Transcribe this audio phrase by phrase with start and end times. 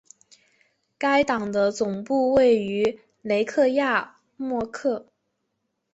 [0.97, 5.05] 该党的总部位于雷克雅未克。